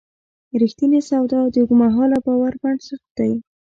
[0.61, 3.31] رښتینې سودا د اوږدمهاله باور بنسټ دی.